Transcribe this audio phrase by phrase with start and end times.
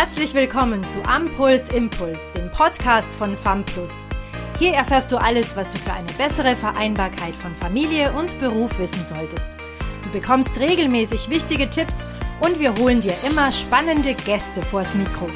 [0.00, 4.06] Herzlich willkommen zu Ampuls Impuls, dem Podcast von FAMPLUS.
[4.60, 9.04] Hier erfährst du alles, was du für eine bessere Vereinbarkeit von Familie und Beruf wissen
[9.04, 9.56] solltest.
[10.04, 12.06] Du bekommst regelmäßig wichtige Tipps
[12.38, 15.26] und wir holen dir immer spannende Gäste vors Mikro.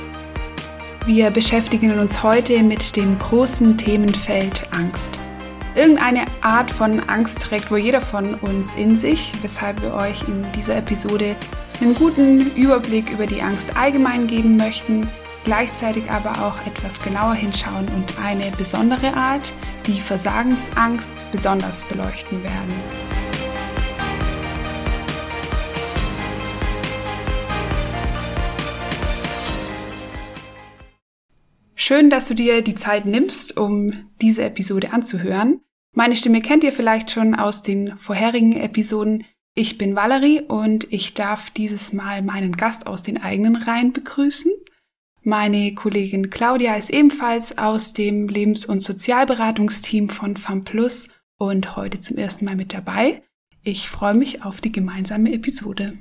[1.07, 5.19] Wir beschäftigen uns heute mit dem großen Themenfeld Angst.
[5.75, 10.45] Irgendeine Art von Angst trägt wohl jeder von uns in sich, weshalb wir euch in
[10.53, 11.35] dieser Episode
[11.81, 15.09] einen guten Überblick über die Angst allgemein geben möchten,
[15.45, 19.55] gleichzeitig aber auch etwas genauer hinschauen und eine besondere Art,
[19.87, 23.22] die Versagensangst, besonders beleuchten werden.
[31.85, 35.63] Schön, dass du dir die Zeit nimmst, um diese Episode anzuhören.
[35.97, 39.25] Meine Stimme kennt ihr vielleicht schon aus den vorherigen Episoden.
[39.57, 44.53] Ich bin Valerie und ich darf dieses Mal meinen Gast aus den eigenen Reihen begrüßen.
[45.23, 52.17] Meine Kollegin Claudia ist ebenfalls aus dem Lebens- und Sozialberatungsteam von FAMPLUS und heute zum
[52.17, 53.25] ersten Mal mit dabei.
[53.65, 55.95] Ich freue mich auf die gemeinsame Episode.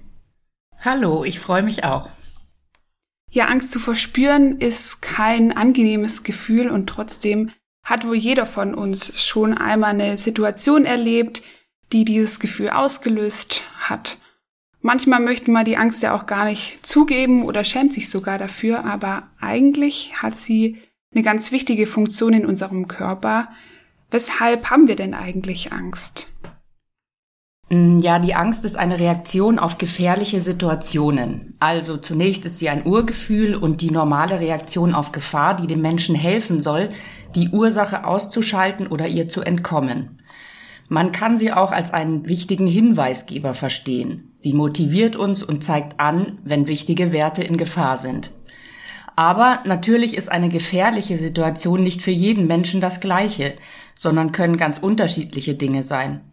[0.78, 2.12] Hallo, ich freue mich auch.
[3.34, 7.52] Ja, Angst zu verspüren ist kein angenehmes Gefühl und trotzdem
[7.84, 11.42] hat wohl jeder von uns schon einmal eine Situation erlebt,
[11.94, 14.20] die dieses Gefühl ausgelöst hat.
[14.82, 18.84] Manchmal möchte man die Angst ja auch gar nicht zugeben oder schämt sich sogar dafür,
[18.84, 20.82] aber eigentlich hat sie
[21.14, 23.50] eine ganz wichtige Funktion in unserem Körper.
[24.10, 26.32] Weshalb haben wir denn eigentlich Angst?
[27.72, 31.56] Mm, ja, die Angst ist eine Reaktion auf gefährliche Situationen.
[31.60, 36.14] Also zunächst ist sie ein Urgefühl und die normale Reaktion auf Gefahr, die dem Menschen
[36.14, 36.90] helfen soll,
[37.34, 40.22] die Ursache auszuschalten oder ihr zu entkommen.
[40.90, 44.34] Man kann sie auch als einen wichtigen Hinweisgeber verstehen.
[44.40, 48.32] Sie motiviert uns und zeigt an, wenn wichtige Werte in Gefahr sind.
[49.16, 53.54] Aber natürlich ist eine gefährliche Situation nicht für jeden Menschen das gleiche,
[53.96, 56.31] sondern können ganz unterschiedliche Dinge sein.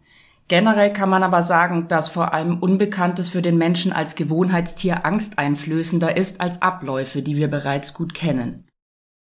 [0.49, 6.17] Generell kann man aber sagen, dass vor allem Unbekanntes für den Menschen als Gewohnheitstier angsteinflößender
[6.17, 8.67] ist als Abläufe, die wir bereits gut kennen.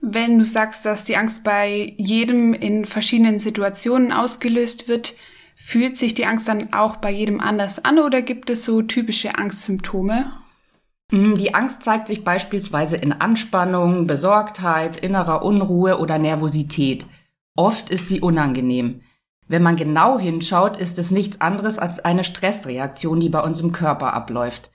[0.01, 5.15] Wenn du sagst, dass die Angst bei jedem in verschiedenen Situationen ausgelöst wird,
[5.55, 9.35] fühlt sich die Angst dann auch bei jedem anders an oder gibt es so typische
[9.35, 10.31] Angstsymptome?
[11.11, 17.07] Hm, die Angst zeigt sich beispielsweise in Anspannung, Besorgtheit, innerer Unruhe oder Nervosität.
[17.55, 19.01] Oft ist sie unangenehm.
[19.49, 23.71] Wenn man genau hinschaut, ist es nichts anderes als eine Stressreaktion, die bei uns im
[23.71, 24.69] Körper abläuft.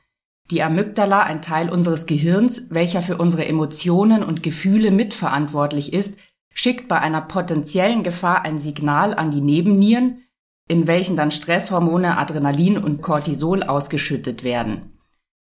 [0.51, 6.19] Die Amygdala, ein Teil unseres Gehirns, welcher für unsere Emotionen und Gefühle mitverantwortlich ist,
[6.53, 10.25] schickt bei einer potenziellen Gefahr ein Signal an die Nebennieren,
[10.69, 14.99] in welchen dann Stresshormone Adrenalin und Cortisol ausgeschüttet werden.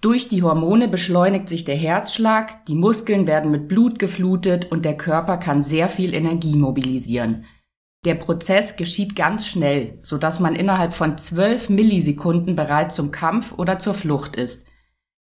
[0.01, 4.97] Durch die Hormone beschleunigt sich der Herzschlag, die Muskeln werden mit Blut geflutet und der
[4.97, 7.45] Körper kann sehr viel Energie mobilisieren.
[8.05, 13.53] Der Prozess geschieht ganz schnell, so dass man innerhalb von zwölf Millisekunden bereit zum Kampf
[13.57, 14.65] oder zur Flucht ist.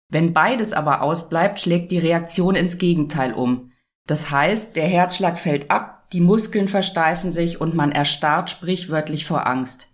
[0.08, 3.72] Wenn beides aber ausbleibt, schlägt die Reaktion ins Gegenteil um.
[4.06, 9.46] Das heißt, der Herzschlag fällt ab, die Muskeln versteifen sich und man erstarrt sprichwörtlich vor
[9.46, 9.88] Angst.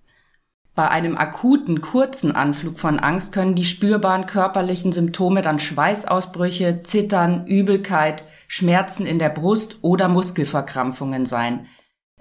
[0.74, 7.46] Bei einem akuten, kurzen Anflug von Angst können die spürbaren körperlichen Symptome dann Schweißausbrüche, Zittern,
[7.46, 11.66] Übelkeit, Schmerzen in der Brust oder Muskelverkrampfungen sein.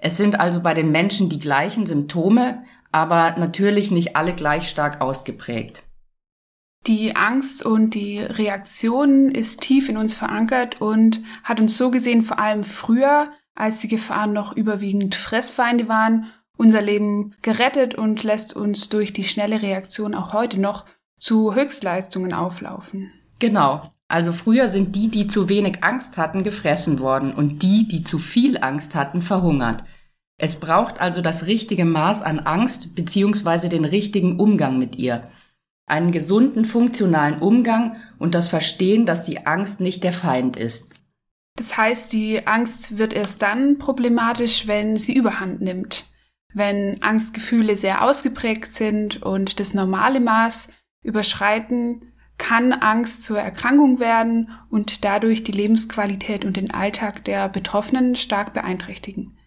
[0.01, 4.99] Es sind also bei den Menschen die gleichen Symptome, aber natürlich nicht alle gleich stark
[4.99, 5.83] ausgeprägt.
[6.87, 12.23] Die Angst und die Reaktion ist tief in uns verankert und hat uns so gesehen
[12.23, 18.55] vor allem früher, als die Gefahren noch überwiegend Fressfeinde waren, unser Leben gerettet und lässt
[18.55, 20.85] uns durch die schnelle Reaktion auch heute noch
[21.19, 23.11] zu Höchstleistungen auflaufen.
[23.37, 23.81] Genau.
[24.11, 28.19] Also früher sind die, die zu wenig Angst hatten, gefressen worden und die, die zu
[28.19, 29.85] viel Angst hatten, verhungert.
[30.37, 33.69] Es braucht also das richtige Maß an Angst bzw.
[33.69, 35.29] den richtigen Umgang mit ihr.
[35.85, 40.89] Einen gesunden, funktionalen Umgang und das Verstehen, dass die Angst nicht der Feind ist.
[41.55, 46.05] Das heißt, die Angst wird erst dann problematisch, wenn sie überhand nimmt.
[46.53, 50.67] Wenn Angstgefühle sehr ausgeprägt sind und das normale Maß
[51.01, 52.10] überschreiten,
[52.41, 58.51] kann Angst zur Erkrankung werden und dadurch die Lebensqualität und den Alltag der Betroffenen stark
[58.53, 59.37] beeinträchtigen.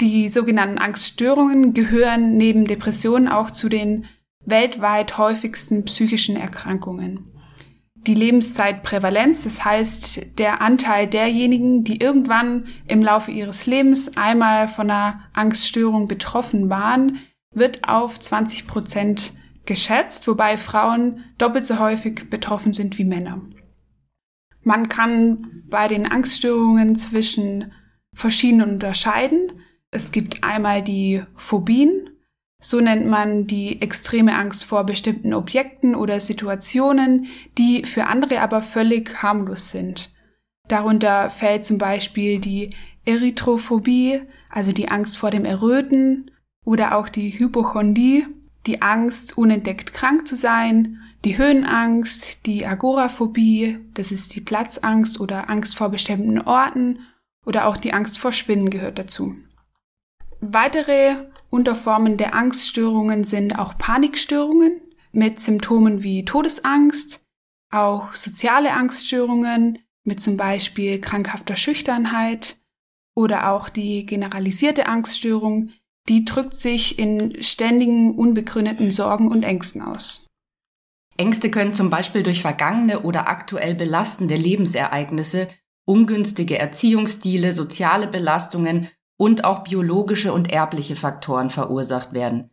[0.00, 4.06] Die sogenannten Angststörungen gehören neben Depressionen auch zu den
[4.44, 7.30] weltweit häufigsten psychischen Erkrankungen.
[7.94, 14.90] Die Lebenszeitprävalenz, das heißt der Anteil derjenigen, die irgendwann im Laufe ihres Lebens einmal von
[14.90, 17.20] einer Angststörung betroffen waren,
[17.52, 19.34] wird auf 20 Prozent
[19.66, 23.40] geschätzt, wobei Frauen doppelt so häufig betroffen sind wie Männer.
[24.62, 27.72] Man kann bei den Angststörungen zwischen
[28.14, 29.52] verschiedenen unterscheiden.
[29.90, 32.10] Es gibt einmal die Phobien,
[32.60, 37.26] so nennt man die extreme Angst vor bestimmten Objekten oder Situationen,
[37.58, 40.10] die für andere aber völlig harmlos sind.
[40.68, 42.70] Darunter fällt zum Beispiel die
[43.04, 46.30] Erythrophobie, also die Angst vor dem Erröten,
[46.64, 48.26] oder auch die Hypochondie,
[48.66, 55.48] die Angst, unentdeckt krank zu sein, die Höhenangst, die Agoraphobie, das ist die Platzangst oder
[55.48, 57.00] Angst vor bestimmten Orten
[57.46, 59.34] oder auch die Angst vor Spinnen gehört dazu.
[60.40, 61.16] Weitere
[61.50, 64.80] Unterformen der Angststörungen sind auch Panikstörungen
[65.12, 67.24] mit Symptomen wie Todesangst,
[67.70, 72.58] auch soziale Angststörungen mit zum Beispiel krankhafter Schüchternheit
[73.14, 75.70] oder auch die generalisierte Angststörung,
[76.08, 80.26] die drückt sich in ständigen unbegründeten Sorgen und Ängsten aus.
[81.16, 85.48] Ängste können zum Beispiel durch vergangene oder aktuell belastende Lebensereignisse,
[85.86, 92.50] ungünstige Erziehungsstile, soziale Belastungen und auch biologische und erbliche Faktoren verursacht werden.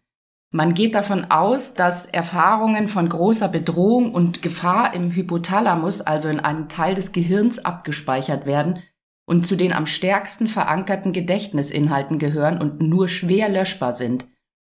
[0.53, 6.41] Man geht davon aus, dass Erfahrungen von großer Bedrohung und Gefahr im Hypothalamus, also in
[6.41, 8.83] einem Teil des Gehirns, abgespeichert werden
[9.31, 14.25] und zu den am stärksten verankerten Gedächtnisinhalten gehören und nur schwer löschbar sind.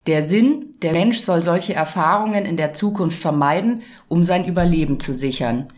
[0.06, 5.12] Der Sinn, der Mensch soll solche Erfahrungen in der Zukunft vermeiden, um sein Überleben zu
[5.12, 5.72] sichern.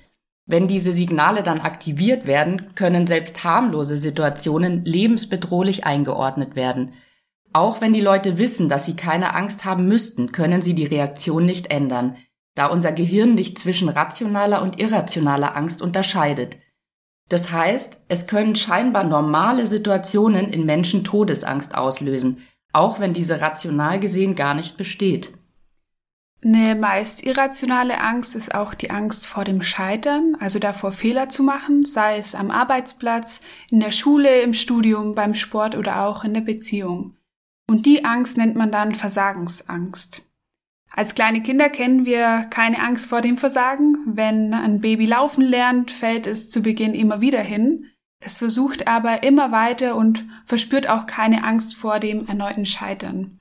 [0.45, 6.93] Wenn diese Signale dann aktiviert werden, können selbst harmlose Situationen lebensbedrohlich eingeordnet werden.
[7.55, 11.47] Auch wenn die Leute wissen, dass sie keine Angst haben müssten, können sie die Reaktion
[11.47, 12.19] nicht ändern,
[12.55, 16.59] da unser Gehirn nicht zwischen rationaler und irrationaler Angst unterscheidet.
[17.29, 22.43] Das heißt, es können scheinbar normale Situationen in Menschen Todesangst auslösen,
[22.73, 25.33] auch wenn diese rational gesehen gar nicht besteht.
[26.45, 31.43] Eine meist irrationale Angst ist auch die Angst vor dem Scheitern, also davor Fehler zu
[31.43, 33.41] machen, sei es am Arbeitsplatz,
[33.71, 37.17] in der Schule, im Studium, beim Sport oder auch in der Beziehung.
[37.69, 40.26] Und die Angst nennt man dann Versagensangst.
[40.97, 43.99] Als kleine Kinder kennen wir keine Angst vor dem Versagen.
[44.07, 47.91] Wenn ein Baby laufen lernt, fällt es zu Beginn immer wieder hin.
[48.19, 53.39] Es versucht aber immer weiter und verspürt auch keine Angst vor dem erneuten Scheitern.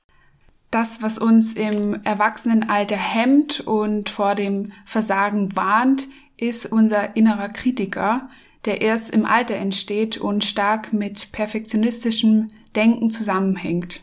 [0.70, 8.28] Das, was uns im Erwachsenenalter hemmt und vor dem Versagen warnt, ist unser innerer Kritiker,
[8.66, 14.02] der erst im Alter entsteht und stark mit perfektionistischem Denken zusammenhängt.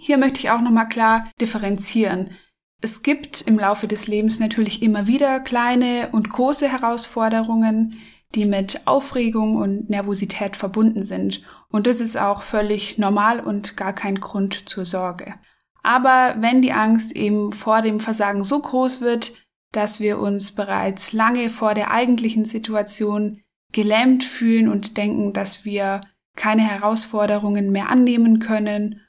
[0.00, 2.30] Hier möchte ich auch nochmal klar differenzieren.
[2.84, 7.98] Es gibt im Laufe des Lebens natürlich immer wieder kleine und große Herausforderungen,
[8.34, 11.40] die mit Aufregung und Nervosität verbunden sind.
[11.70, 15.32] Und das ist auch völlig normal und gar kein Grund zur Sorge.
[15.82, 19.32] Aber wenn die Angst eben vor dem Versagen so groß wird,
[19.72, 23.40] dass wir uns bereits lange vor der eigentlichen Situation
[23.72, 26.02] gelähmt fühlen und denken, dass wir
[26.36, 29.00] keine Herausforderungen mehr annehmen können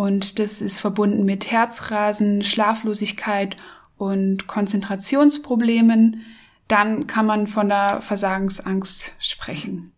[0.00, 3.56] und das ist verbunden mit Herzrasen, Schlaflosigkeit
[3.98, 6.24] und Konzentrationsproblemen.
[6.68, 9.92] Dann kann man von der Versagensangst sprechen.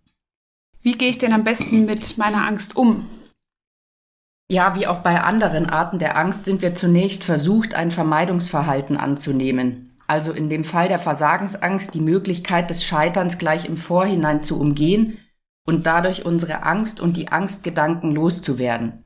[0.81, 3.09] Wie gehe ich denn am besten mit meiner Angst um?
[4.51, 9.97] Ja, wie auch bei anderen Arten der Angst sind wir zunächst versucht, ein Vermeidungsverhalten anzunehmen.
[10.09, 15.19] Also in dem Fall der Versagensangst die Möglichkeit des Scheiterns gleich im Vorhinein zu umgehen
[15.65, 19.05] und dadurch unsere Angst und die Angstgedanken loszuwerden.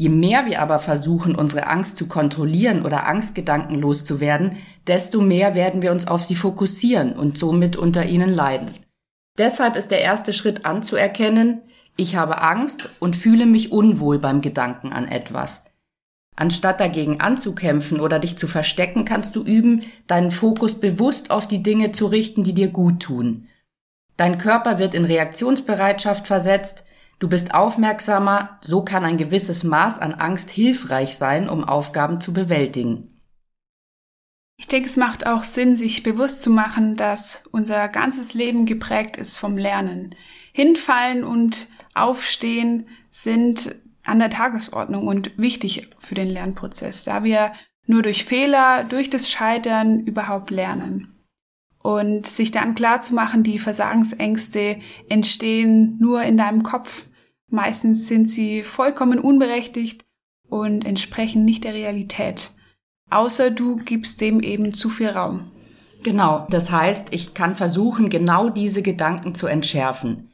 [0.00, 5.82] Je mehr wir aber versuchen, unsere Angst zu kontrollieren oder Angstgedanken loszuwerden, desto mehr werden
[5.82, 8.70] wir uns auf sie fokussieren und somit unter ihnen leiden.
[9.36, 11.60] Deshalb ist der erste Schritt anzuerkennen,
[11.98, 15.66] ich habe Angst und fühle mich unwohl beim Gedanken an etwas.
[16.34, 21.62] Anstatt dagegen anzukämpfen oder dich zu verstecken, kannst du üben, deinen Fokus bewusst auf die
[21.62, 23.48] Dinge zu richten, die dir gut tun.
[24.16, 26.86] Dein Körper wird in Reaktionsbereitschaft versetzt,
[27.20, 32.32] Du bist aufmerksamer, so kann ein gewisses Maß an Angst hilfreich sein, um Aufgaben zu
[32.32, 33.20] bewältigen.
[34.56, 39.18] Ich denke, es macht auch Sinn, sich bewusst zu machen, dass unser ganzes Leben geprägt
[39.18, 40.14] ist vom Lernen.
[40.52, 43.74] Hinfallen und Aufstehen sind
[44.04, 47.52] an der Tagesordnung und wichtig für den Lernprozess, da wir
[47.86, 51.14] nur durch Fehler, durch das Scheitern überhaupt lernen.
[51.82, 57.04] Und sich dann klar zu machen, die Versagensängste entstehen nur in deinem Kopf.
[57.50, 60.04] Meistens sind sie vollkommen unberechtigt
[60.48, 62.52] und entsprechen nicht der Realität.
[63.10, 65.50] Außer du gibst dem eben zu viel Raum.
[66.02, 70.30] Genau, das heißt, ich kann versuchen, genau diese Gedanken zu entschärfen.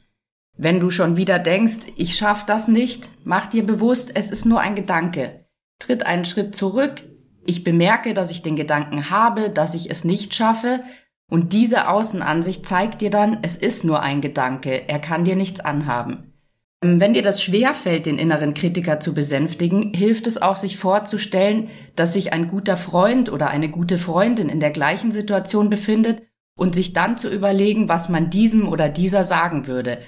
[0.59, 4.61] Wenn du schon wieder denkst, ich schaff das nicht, mach dir bewusst, es ist nur
[4.61, 5.47] ein Gedanke.
[5.79, 7.03] Tritt einen Schritt zurück.
[7.47, 10.81] Ich bemerke, dass ich den Gedanken habe, dass ich es nicht schaffe
[11.29, 15.59] Und diese Außenansicht zeigt dir dann, es ist nur ein Gedanke, er kann dir nichts
[15.61, 16.36] anhaben.
[16.83, 21.71] Ähm, wenn dir das schwerfällt, den inneren Kritiker zu besänftigen, hilft es auch, sich vorzustellen,
[21.95, 26.23] dass sich ein guter Freund oder eine gute Freundin in der gleichen Situation befindet
[26.57, 29.99] und sich dann zu überlegen, was man diesem oder dieser sagen würde.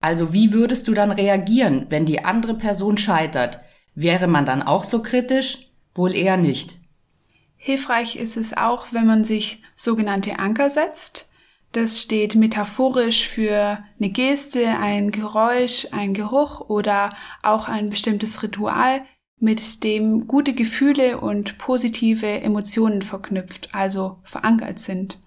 [0.00, 3.60] Also wie würdest du dann reagieren, wenn die andere Person scheitert?
[3.94, 5.70] Wäre man dann auch so kritisch?
[5.94, 6.76] Wohl eher nicht.
[7.56, 11.27] Hilfreich ist es auch, wenn man sich sogenannte Anker setzt.
[11.72, 17.10] Das steht metaphorisch für eine Geste, ein Geräusch, ein Geruch oder
[17.42, 19.02] auch ein bestimmtes Ritual,
[19.40, 25.18] mit dem gute Gefühle und positive Emotionen verknüpft, also verankert sind.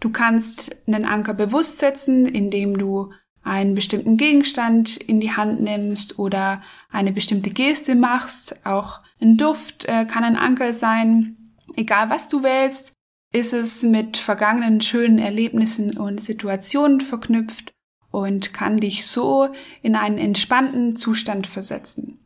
[0.00, 6.18] Du kannst einen Anker bewusst setzen, indem du einen bestimmten Gegenstand in die Hand nimmst
[6.18, 8.66] oder eine bestimmte Geste machst.
[8.66, 11.54] Auch ein Duft äh, kann ein Anker sein.
[11.74, 12.94] Egal was du wählst,
[13.32, 17.72] ist es mit vergangenen schönen Erlebnissen und Situationen verknüpft
[18.10, 19.48] und kann dich so
[19.82, 22.24] in einen entspannten Zustand versetzen.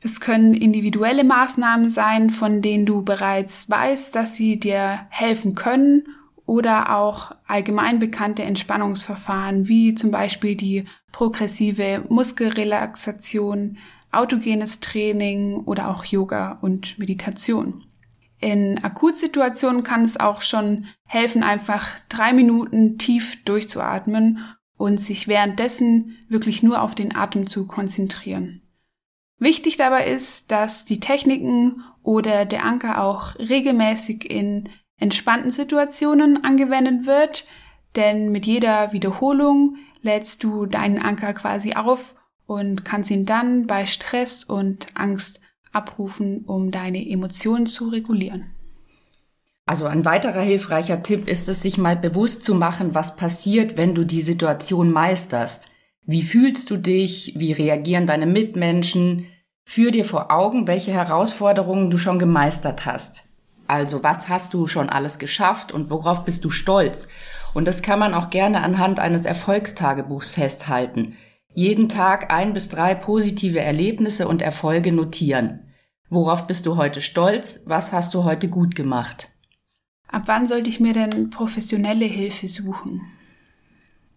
[0.00, 6.04] Es können individuelle Maßnahmen sein, von denen du bereits weißt, dass sie dir helfen können
[6.46, 13.78] oder auch allgemein bekannte Entspannungsverfahren wie zum Beispiel die progressive Muskelrelaxation,
[14.12, 17.84] autogenes Training oder auch Yoga und Meditation.
[18.40, 24.44] In Akutsituationen kann es auch schon helfen, einfach drei Minuten tief durchzuatmen
[24.76, 28.62] und sich währenddessen wirklich nur auf den Atem zu konzentrieren.
[29.38, 34.68] Wichtig dabei ist, dass die Techniken oder der Anker auch regelmäßig in
[34.98, 37.46] entspannten Situationen angewendet wird,
[37.96, 42.14] denn mit jeder Wiederholung lädst du deinen Anker quasi auf
[42.46, 45.40] und kannst ihn dann bei Stress und Angst
[45.78, 48.50] abrufen, um deine Emotionen zu regulieren.
[49.64, 53.94] Also ein weiterer hilfreicher Tipp ist es, sich mal bewusst zu machen, was passiert, wenn
[53.94, 55.70] du die Situation meisterst.
[56.04, 57.34] Wie fühlst du dich?
[57.36, 59.26] Wie reagieren deine Mitmenschen?
[59.64, 63.24] Führ dir vor Augen, welche Herausforderungen du schon gemeistert hast.
[63.66, 67.06] Also was hast du schon alles geschafft und worauf bist du stolz?
[67.52, 71.18] Und das kann man auch gerne anhand eines Erfolgstagebuchs festhalten.
[71.54, 75.67] Jeden Tag ein bis drei positive Erlebnisse und Erfolge notieren.
[76.10, 77.62] Worauf bist du heute stolz?
[77.66, 79.30] Was hast du heute gut gemacht?
[80.08, 83.02] Ab wann sollte ich mir denn professionelle Hilfe suchen?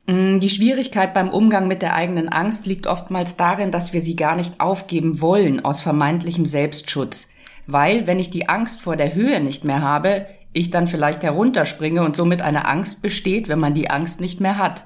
[0.07, 4.15] Mm, die Schwierigkeit beim Umgang mit der eigenen Angst liegt oftmals darin, dass wir sie
[4.15, 7.27] gar nicht aufgeben wollen aus vermeintlichem Selbstschutz
[7.67, 12.03] weil wenn ich die Angst vor der Höhe nicht mehr habe, ich dann vielleicht herunterspringe
[12.03, 14.85] und somit eine Angst besteht, wenn man die Angst nicht mehr hat.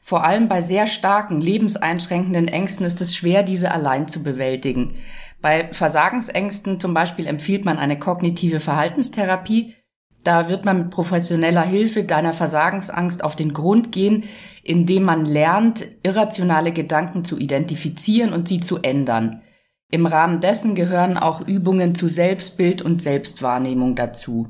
[0.00, 4.96] Vor allem bei sehr starken, lebenseinschränkenden Ängsten ist es schwer, diese allein zu bewältigen.
[5.40, 9.74] Bei Versagensängsten zum Beispiel empfiehlt man eine kognitive Verhaltenstherapie.
[10.22, 14.24] Da wird man mit professioneller Hilfe deiner Versagensangst auf den Grund gehen,
[14.62, 19.42] indem man lernt, irrationale Gedanken zu identifizieren und sie zu ändern.
[19.90, 24.48] Im Rahmen dessen gehören auch Übungen zu Selbstbild und Selbstwahrnehmung dazu.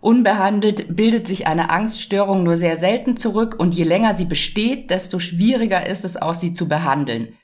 [0.00, 5.18] Unbehandelt bildet sich eine Angststörung nur sehr selten zurück und je länger sie besteht, desto
[5.18, 7.34] schwieriger ist es auch, sie zu behandeln.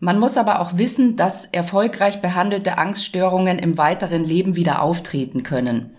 [0.00, 5.96] Man muss aber auch wissen, dass erfolgreich behandelte Angststörungen im weiteren Leben wieder auftreten können.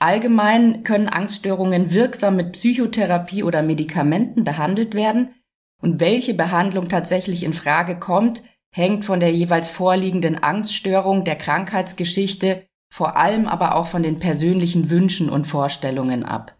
[0.00, 5.34] Allgemein können Angststörungen wirksam mit Psychotherapie oder Medikamenten behandelt werden
[5.82, 8.42] und welche Behandlung tatsächlich in Frage kommt,
[8.74, 14.90] hängt von der jeweils vorliegenden Angststörung, der Krankheitsgeschichte, vor allem aber auch von den persönlichen
[14.90, 16.57] Wünschen und Vorstellungen ab.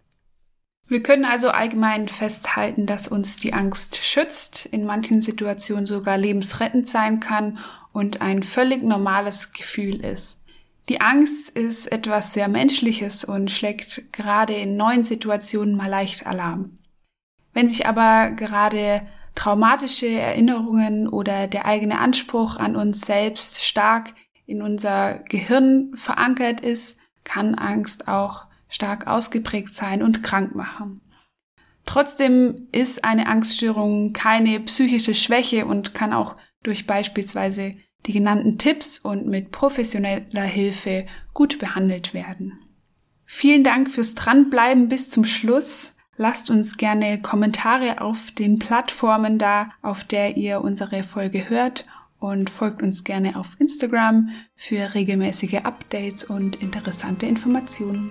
[0.89, 6.89] Wir können also allgemein festhalten, dass uns die Angst schützt, in manchen Situationen sogar lebensrettend
[6.89, 7.59] sein kann
[7.93, 10.41] und ein völlig normales Gefühl ist.
[10.89, 16.79] Die Angst ist etwas sehr Menschliches und schlägt gerade in neuen Situationen mal leicht Alarm.
[17.53, 19.03] Wenn sich aber gerade
[19.35, 24.15] traumatische Erinnerungen oder der eigene Anspruch an uns selbst stark
[24.47, 31.01] in unser Gehirn verankert ist, kann Angst auch stark ausgeprägt sein und krank machen.
[31.87, 38.99] Trotzdem ist eine Angststörung keine psychische Schwäche und kann auch durch beispielsweise die genannten Tipps
[38.99, 42.59] und mit professioneller Hilfe gut behandelt werden.
[43.25, 45.93] Vielen Dank fürs Dranbleiben bis zum Schluss.
[46.17, 51.87] Lasst uns gerne Kommentare auf den Plattformen da, auf der ihr unsere Folge hört
[52.19, 58.11] und folgt uns gerne auf Instagram für regelmäßige Updates und interessante Informationen.